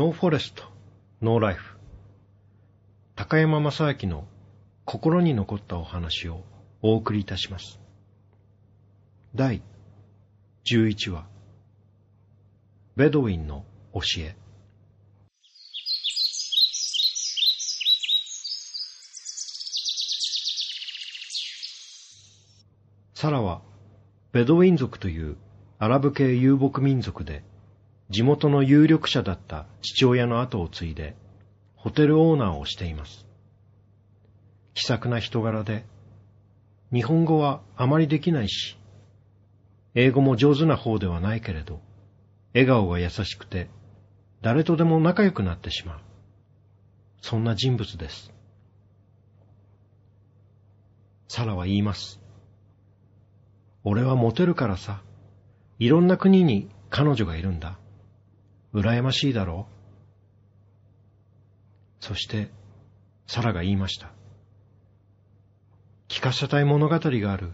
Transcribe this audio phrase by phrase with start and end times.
[0.00, 0.62] No Forest,
[1.20, 1.76] No Life。
[3.16, 4.24] 高山正明の
[4.86, 6.42] 心に残ったお話を
[6.80, 7.78] お送りいたします。
[9.34, 9.60] 第
[10.64, 11.26] 11話、
[12.96, 14.36] ベドウィンの教え。
[23.12, 23.60] サラは、
[24.32, 25.36] ベドウィン族という
[25.78, 27.44] アラブ系遊牧民族で、
[28.10, 31.14] 地元の有力者だった父親の後を継いで、
[31.76, 33.24] ホテルオーナーをしています。
[34.74, 35.84] 気さくな人柄で、
[36.92, 38.76] 日本語はあまりできないし、
[39.94, 41.80] 英語も上手な方ではないけれど、
[42.52, 43.70] 笑顔が優しくて、
[44.42, 46.00] 誰とでも仲良くなってしまう。
[47.20, 48.32] そんな人物です。
[51.28, 52.20] サラは言います。
[53.84, 55.00] 俺はモテるからさ、
[55.78, 57.78] いろんな国に彼女がいるんだ。
[58.72, 59.66] 羨ましいだろ
[62.00, 62.04] う。
[62.04, 62.50] そして、
[63.26, 64.12] サラが言いました。
[66.08, 67.52] 聞かせたい物語がある。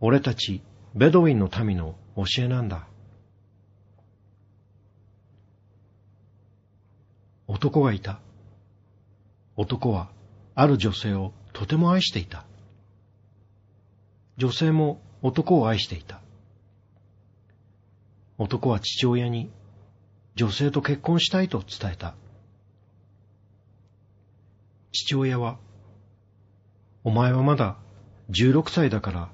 [0.00, 0.62] 俺たち、
[0.94, 2.86] ベドウィンの民の教えなんだ。
[7.46, 8.20] 男がいた。
[9.56, 10.10] 男は、
[10.54, 12.44] ある女性をとても愛していた。
[14.36, 16.20] 女性も男を愛していた。
[18.38, 19.50] 男は父親に
[20.36, 22.14] 女性と結婚したいと伝えた。
[24.92, 25.58] 父親は、
[27.04, 27.78] お前はまだ
[28.30, 29.30] 16歳だから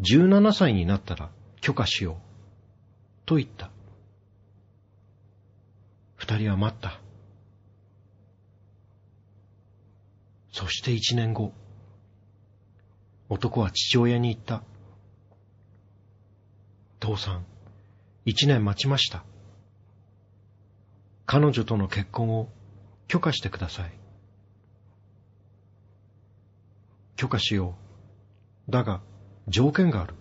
[0.00, 1.30] 17歳になったら
[1.60, 2.16] 許可しよう。
[3.26, 3.70] と言った。
[6.16, 7.00] 二人は待った。
[10.52, 11.52] そして一年後、
[13.28, 14.62] 男は父親に言った。
[16.98, 17.44] 父さん、
[18.24, 19.24] 一年待ちました。
[21.32, 22.48] 彼女との結婚を
[23.06, 23.92] 許可してください。
[27.14, 27.76] 許可しよ
[28.68, 28.72] う。
[28.72, 29.00] だが、
[29.46, 30.14] 条件がある。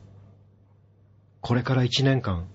[1.42, 2.48] これから一年間、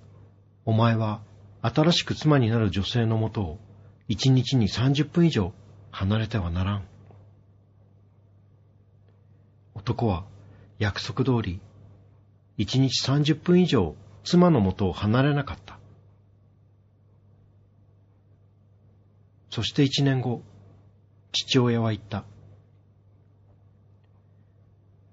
[0.65, 1.21] お前は
[1.63, 3.59] 新しく妻になる女性のもとを
[4.07, 5.53] 一日に三十分以上
[5.91, 6.85] 離れてはならん。
[9.75, 10.27] 男は
[10.79, 11.61] 約束通り、
[12.57, 15.81] 一日三十分以上妻のもとを離れなかった。
[19.55, 20.43] そして一年後、
[21.31, 22.25] 父親は言った。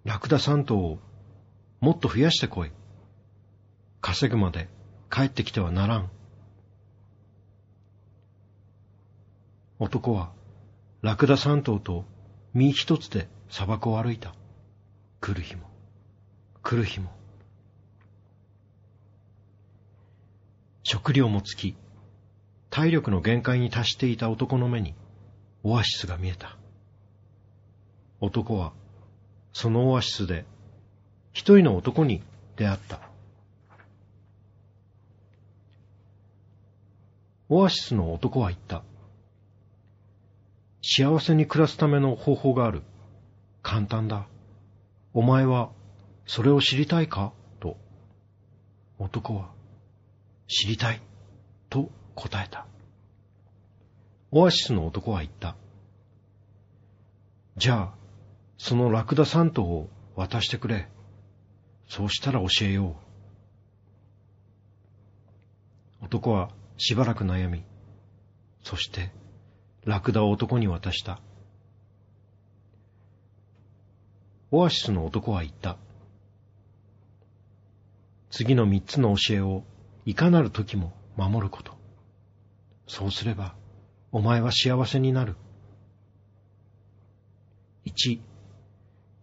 [0.03, 0.97] ラクダ三頭を
[1.79, 2.71] もっと増やしてこい。
[4.01, 4.67] 稼ぐまで
[5.11, 6.09] 帰ってきてはならん。
[9.77, 10.31] 男は
[11.03, 12.05] ラクダ三頭と
[12.55, 14.33] 身一つで砂漠を歩いた。
[15.19, 15.69] 来る日も、
[16.63, 17.11] 来る日も。
[20.81, 21.75] 食料も尽き、
[22.71, 24.95] 体力の限界に達していた男の目に
[25.61, 26.57] オアシスが見えた。
[28.21, 28.71] 男は
[29.51, 30.45] そのオアシスで
[31.33, 32.23] 一人の男に
[32.55, 33.01] 出会った。
[37.49, 38.83] オアシスの男は言った。
[40.81, 42.83] 幸せに暮らすための方法がある。
[43.61, 44.27] 簡単だ。
[45.13, 45.71] お前は
[46.25, 47.33] それを知りたいか？
[47.59, 47.75] と。
[48.97, 49.49] 男は
[50.47, 51.01] 知りたい
[51.69, 52.65] と答えた。
[54.31, 55.55] オアシスの男は言った。
[57.57, 57.93] じゃあ、
[58.57, 60.87] そのラクダ三頭を渡してくれ。
[61.87, 62.95] そうしたら教えよ
[66.01, 66.05] う。
[66.05, 67.63] 男はしばらく悩み、
[68.63, 69.11] そして
[69.85, 71.19] ラクダを男に渡した。
[74.51, 75.77] オアシスの男は言った。
[78.29, 79.63] 次の三つの教えを
[80.05, 81.80] いかなる時も守ること。
[82.91, 83.55] そうすれば、
[84.11, 85.37] お前は幸せになる。
[87.85, 88.19] 一、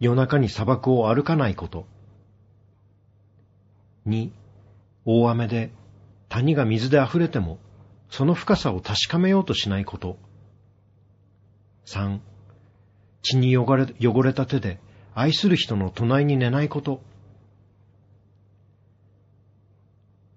[0.00, 1.84] 夜中に砂漠を歩かないこと。
[4.06, 4.32] 二、
[5.04, 5.70] 大雨で
[6.30, 7.58] 谷が水で溢れても、
[8.08, 10.18] その深さを確かめようとしないこと。
[11.84, 12.22] 三、
[13.20, 14.80] 血に汚れ汚れた手で
[15.14, 17.02] 愛する人の隣に寝ないこと。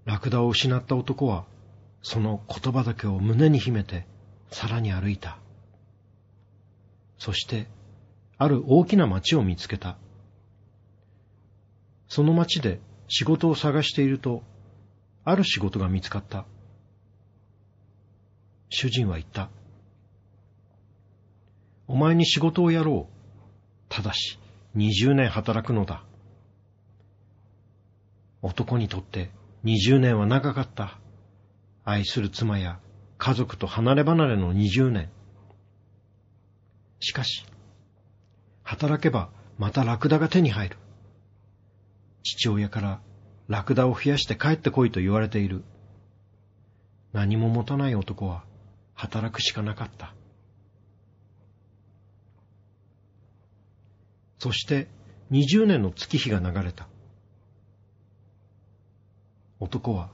[0.03, 1.45] ラクダを失った男は、
[2.03, 4.05] その言葉だけを胸に秘めて、
[4.49, 5.37] さらに歩いた。
[7.17, 7.67] そして、
[8.37, 9.97] ある大きな町を見つけた。
[12.07, 14.43] その町で仕事を探していると、
[15.23, 16.45] ある仕事が見つかった。
[18.69, 19.49] 主人は言った。
[21.87, 23.13] お前に仕事をやろう。
[23.89, 24.39] ただし、
[24.73, 26.03] 二十年働くのだ。
[28.41, 29.29] 男にとって
[29.63, 31.00] 二十年は長かった。
[31.91, 32.79] 愛する妻や
[33.17, 35.09] 家族と離れ離れの20年。
[36.99, 37.45] しかし、
[38.63, 40.77] 働けばまたラクダが手に入る。
[42.23, 43.01] 父親から
[43.47, 45.63] ラクダを増やして帰ってこいと言われている。
[47.11, 48.43] 何も持たない男は
[48.93, 50.13] 働くしかなかった。
[54.39, 54.87] そして
[55.31, 56.87] 20年の月日が流れた。
[59.59, 60.09] 男は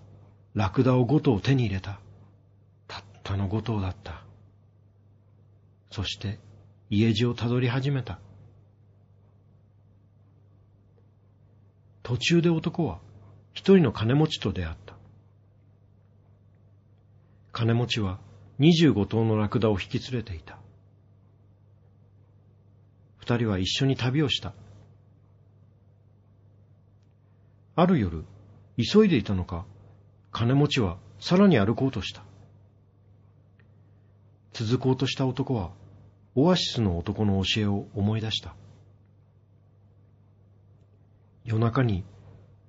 [0.57, 1.99] ラクダを5頭手に入れた。
[2.87, 4.23] たったの5頭だった。
[5.91, 6.39] そして
[6.89, 8.19] 家路をたどり始めた。
[12.01, 12.97] 途中で男は
[13.53, 14.95] 一人の金持ちと出会った。
[17.51, 18.17] 金持ちは
[18.59, 20.57] 25頭のラクダを引き連れていた。
[23.19, 24.53] 二人は一緒に旅をした。
[27.75, 28.25] ある夜、
[28.75, 29.67] 急いでいたのか、
[30.37, 32.21] 金持ちはさらに歩こうとした。
[34.53, 35.71] 続こうとした男は、
[36.35, 38.53] オアシスの男の教えを思い出した。
[41.43, 42.03] 夜中に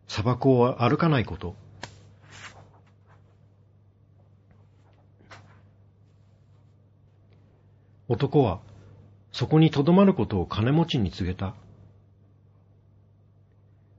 [0.07, 1.57] 砂漠を歩かないこと。
[8.09, 8.61] 男は
[9.31, 11.53] そこにとどまることを金持ちに告げた。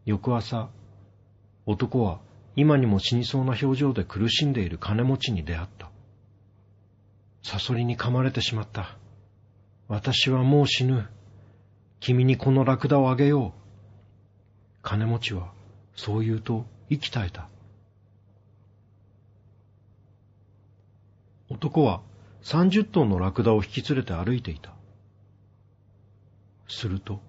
[0.07, 0.69] 翌朝、
[1.68, 2.19] 男は
[2.60, 5.90] 今にも死にそうな表情で苦しんでいる金持ちに出会った。
[7.42, 8.98] サソリに噛まれてしまった。
[9.88, 11.08] 私はもう死ぬ。
[12.02, 13.62] 君にこのラクダをあげよう。
[14.82, 15.54] 金持ちは
[15.96, 17.48] そう言うと息絶えた。
[21.48, 22.02] 男は
[22.42, 24.74] 三十頭のラクダを引き連れて歩いていた。
[26.68, 27.22] すると、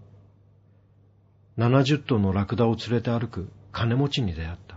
[1.57, 4.70] 七十頭のラクダを連れて歩く金持ちに出会った。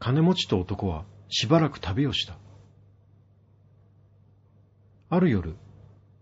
[0.00, 2.36] 金持ちと男はしばらく旅をした。
[5.10, 5.56] ある夜、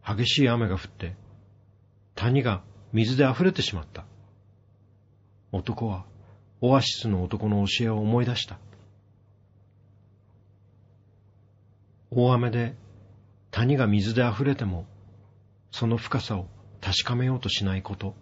[0.04, 1.14] 激しい雨が降って、
[2.16, 4.04] 谷が水で溢れてしまった。
[5.52, 6.04] 男は
[6.60, 8.58] オアシスの男の教えを思い出した。
[12.10, 12.74] 大雨で
[13.52, 14.86] 谷が水で溢れても、
[15.70, 16.48] その深さを
[16.80, 18.16] 確かめようとしないこと。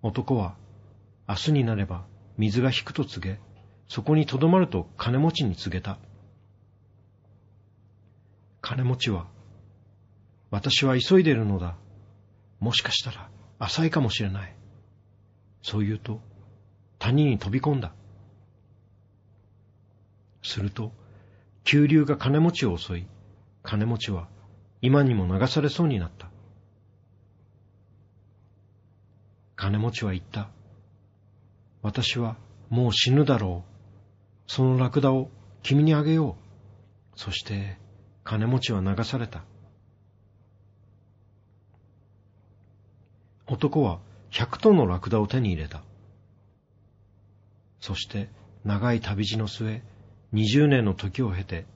[0.00, 0.56] 男は
[1.28, 2.04] 明日になれば
[2.36, 3.40] 水が引くと告げ、
[3.88, 5.98] そこにとどまると金持ちに告げた。
[8.60, 9.26] 金持ちは、
[10.50, 11.76] 私は急いでいるのだ。
[12.60, 13.28] もしかしたら
[13.58, 14.54] 浅いかもしれない。
[15.62, 16.20] そう言うと、
[16.98, 17.92] 谷に飛び込んだ。
[20.42, 20.92] すると、
[21.64, 23.06] 急流が金持ちを襲い、
[23.62, 24.28] 金持ちは
[24.80, 26.30] 今にも流されそうになった。
[29.54, 30.48] 金持ちは言った。
[31.82, 32.36] 私は
[32.70, 34.50] もう死ぬだろう。
[34.50, 35.30] そのラクダを
[35.62, 36.36] 君にあげよ
[37.14, 37.18] う。
[37.18, 37.78] そして
[38.24, 39.44] 金持ちは流された。
[43.46, 43.98] 男は
[44.30, 45.82] 百頭のラクダを手に入れた。
[47.80, 48.30] そして
[48.64, 49.82] 長い旅路の末、
[50.32, 51.66] 二十年の時を経て、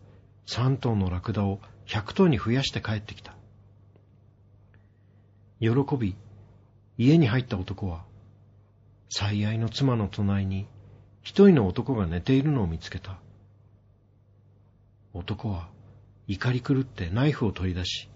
[0.46, 3.34] 三頭のラクダを百頭に増やして帰ってきた。
[5.60, 6.14] 喜び、
[6.96, 8.04] 家に入った男は、
[9.08, 10.66] 最愛の妻の隣に
[11.22, 13.18] 一人の男が寝ているのを見つけた。
[15.14, 15.68] 男は
[16.28, 18.08] 怒り狂ってナイフを取り出し、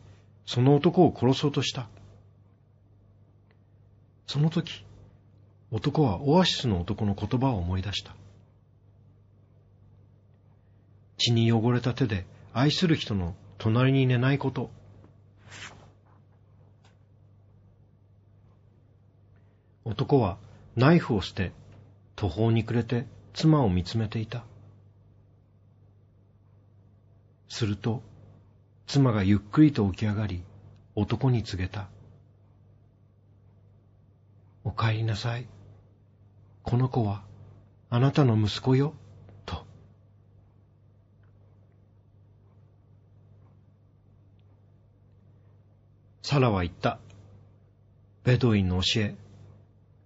[0.47, 1.89] その男を殺そうとした。
[4.27, 4.85] その時、
[5.73, 8.15] 男はオアシスの男の言葉を思い出した。
[11.19, 14.71] 血に汚れた手で愛する人の隣に寝ないこと。
[19.85, 20.39] 男は
[20.77, 21.53] ナイフを捨て
[22.17, 24.45] 途方に暮れて妻を見つめていた。
[27.49, 28.03] すると
[28.87, 30.43] 妻がゆっくりと起き上がり
[30.95, 31.89] 男に告げた。
[34.65, 35.47] お帰りなさい。
[36.63, 37.23] この子は
[37.89, 38.95] あなたの息子よ、
[39.47, 39.65] と。
[46.23, 46.99] サラは言った。
[48.23, 49.15] ベドウィンの教え、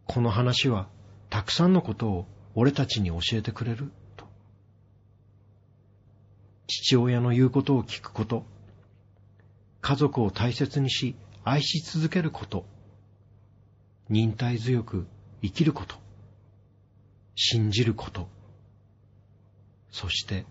[0.07, 0.89] この話は
[1.31, 4.27] たくさんのことを俺たちに教えてくれる、と。
[6.67, 8.45] 父親の言うことを聞くこと、
[9.81, 12.65] 家族を大切にし愛し続けること、
[14.09, 15.07] 忍耐強く
[15.43, 15.97] 生きること、
[17.35, 18.29] 信じること、
[19.91, 20.47] そして、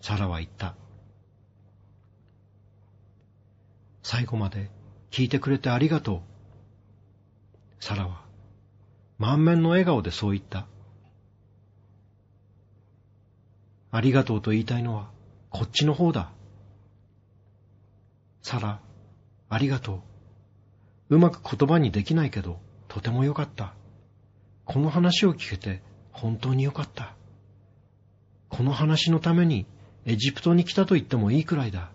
[0.00, 0.74] サラは言った。
[4.02, 4.70] 最後まで
[5.10, 6.20] 聞いてくれてありがとう。
[7.80, 8.25] サラは
[9.18, 10.66] 満面の笑顔でそう言った。
[13.90, 15.10] ありがとうと言いたいのは
[15.50, 16.32] こっちの方だ。
[18.42, 18.80] サラ、
[19.48, 20.02] ありがと
[21.08, 21.16] う。
[21.16, 23.74] うまく言葉にできないけど、とてもよかった。
[24.64, 25.82] この話を聞けて
[26.12, 27.14] 本当によかった。
[28.48, 29.66] この話のために
[30.04, 31.90] エジプトに来たと言ってもいいくらいだ。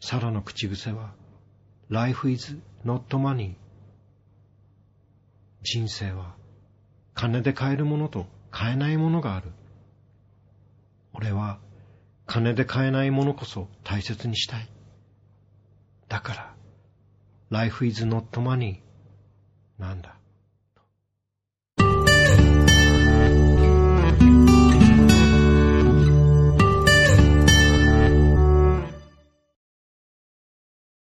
[0.00, 1.14] サラの口癖は、
[1.88, 3.54] Life is not money.
[5.62, 6.34] 人生は
[7.14, 9.52] 金で買えるものと買えないものがある。
[11.12, 11.58] 俺は
[12.26, 14.68] 金で買えないものこそ大切にしたい。
[16.08, 16.54] だから、
[17.50, 18.80] Life is not money
[19.78, 20.16] なんだ。